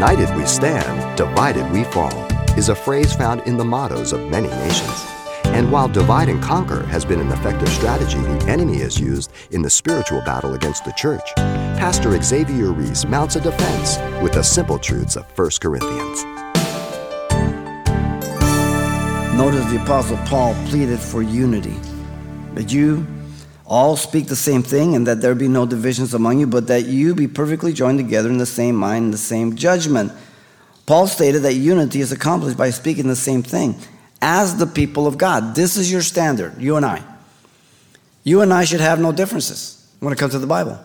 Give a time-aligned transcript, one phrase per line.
[0.00, 4.48] United we stand, divided we fall, is a phrase found in the mottos of many
[4.48, 5.04] nations.
[5.44, 9.60] And while divide and conquer has been an effective strategy the enemy has used in
[9.60, 14.78] the spiritual battle against the church, Pastor Xavier Reese mounts a defense with the simple
[14.78, 16.24] truths of 1 Corinthians.
[19.36, 21.76] Notice the Apostle Paul pleaded for unity,
[22.54, 23.06] But you
[23.70, 26.86] all speak the same thing and that there be no divisions among you, but that
[26.86, 30.12] you be perfectly joined together in the same mind and the same judgment.
[30.86, 33.76] Paul stated that unity is accomplished by speaking the same thing
[34.20, 35.54] as the people of God.
[35.54, 37.00] This is your standard, you and I.
[38.24, 40.84] You and I should have no differences when it comes to the Bible.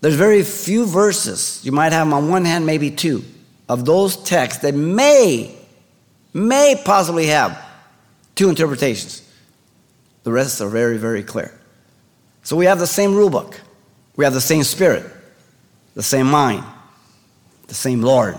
[0.00, 3.24] There's very few verses, you might have them on one hand, maybe two,
[3.68, 5.54] of those texts that may,
[6.34, 7.64] may possibly have
[8.34, 9.25] two interpretations.
[10.26, 11.56] The rest are very, very clear.
[12.42, 13.60] So we have the same rule book.
[14.16, 15.06] We have the same spirit,
[15.94, 16.64] the same mind,
[17.68, 18.36] the same Lord,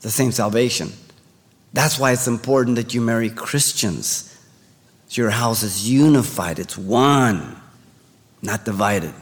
[0.00, 0.90] the same salvation.
[1.72, 4.36] That's why it's important that you marry Christians.
[5.10, 7.56] Your house is unified, it's one,
[8.42, 9.14] not divided.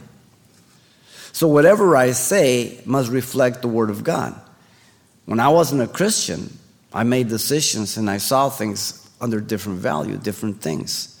[1.33, 4.33] So whatever I say must reflect the Word of God.
[5.25, 6.49] When I wasn't a Christian,
[6.91, 11.15] I made decisions and I saw things under different value, different things.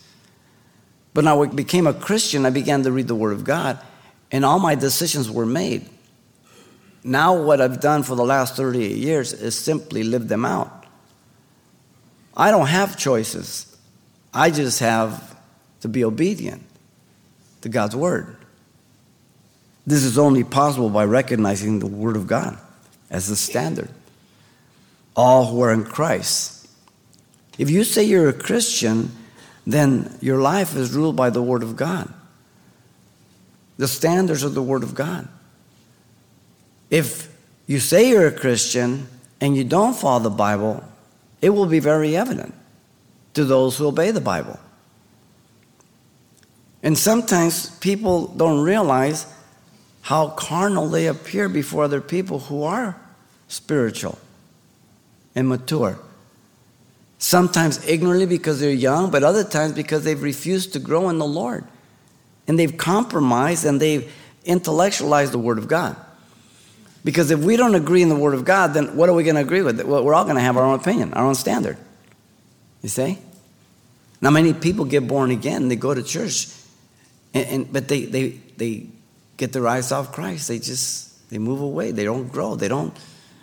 [1.13, 3.79] But now I became a Christian, I began to read the Word of God,
[4.31, 5.89] and all my decisions were made.
[7.03, 10.85] Now, what I've done for the last 38 years is simply live them out.
[12.35, 13.77] I don't have choices,
[14.33, 15.35] I just have
[15.81, 16.63] to be obedient
[17.61, 18.37] to God's Word.
[19.87, 22.57] This is only possible by recognizing the Word of God
[23.09, 23.89] as the standard.
[25.15, 26.67] All who are in Christ.
[27.57, 29.11] If you say you're a Christian,
[29.71, 32.11] then your life is ruled by the Word of God,
[33.77, 35.27] the standards of the Word of God.
[36.89, 37.33] If
[37.67, 39.07] you say you're a Christian
[39.39, 40.83] and you don't follow the Bible,
[41.41, 42.53] it will be very evident
[43.33, 44.59] to those who obey the Bible.
[46.81, 49.25] And sometimes people don't realize
[50.01, 52.99] how carnal they appear before other people who are
[53.47, 54.17] spiritual
[55.35, 55.99] and mature.
[57.19, 61.25] Sometimes ignorantly because they're young, but other times because they've refused to grow in the
[61.25, 61.65] Lord.
[62.47, 64.11] And they've compromised and they've
[64.45, 65.97] intellectualized the Word of God.
[67.03, 69.35] Because if we don't agree in the Word of God, then what are we going
[69.35, 69.81] to agree with?
[69.81, 71.77] Well, we're all going to have our own opinion, our own standard.
[72.81, 73.17] You see?
[74.21, 76.47] Now, many people get born again, they go to church,
[77.33, 78.87] and, and, but they, they, they
[79.37, 80.47] get their eyes off Christ.
[80.47, 81.91] They just, they move away.
[81.91, 82.55] They don't grow.
[82.55, 82.97] They don't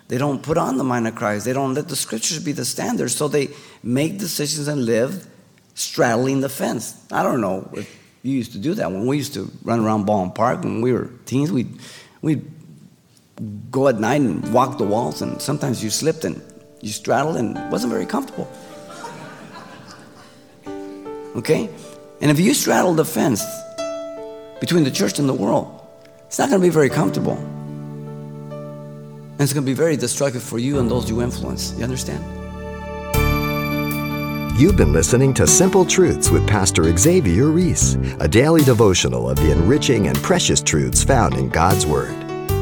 [0.09, 1.47] they don't put on the mind of Christ.
[1.47, 3.11] They don't let the scriptures be the standard.
[3.11, 3.49] So they
[3.83, 5.27] make decisions and live
[5.75, 6.95] straddling the fence.
[7.11, 8.91] I don't know if you used to do that.
[8.91, 11.79] When we used to run around Baldwin Park when we were teens, we'd,
[12.23, 12.45] we'd
[13.71, 16.41] go at night and walk the walls, and sometimes you slipped and
[16.81, 18.49] you straddled and wasn't very comfortable.
[21.35, 21.69] Okay?
[22.21, 23.45] And if you straddle the fence
[24.61, 25.87] between the church and the world,
[26.27, 27.37] it's not going to be very comfortable.
[29.39, 31.75] And it's going to be very destructive for you and those you influence.
[31.77, 32.25] You understand?
[34.59, 39.53] You've been listening to Simple Truths with Pastor Xavier Reese, a daily devotional of the
[39.53, 42.17] enriching and precious truths found in God's Word.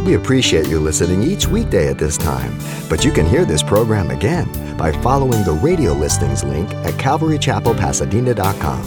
[0.05, 2.59] We appreciate you listening each weekday at this time,
[2.89, 8.83] but you can hear this program again by following the radio listings link at calvarychapelpasadena.com.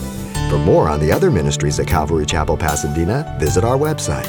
[0.50, 4.28] For more on the other ministries at Calvary Chapel Pasadena, visit our website.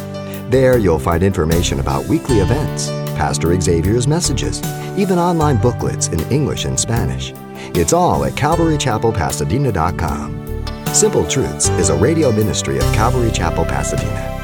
[0.52, 4.62] There you'll find information about weekly events Pastor Xavier's messages,
[4.96, 7.32] even online booklets in English and Spanish.
[7.74, 10.64] It's all at CalvaryChapelPasadena.com.
[10.94, 14.37] Simple Truths is a radio ministry of Calvary Chapel, Pasadena.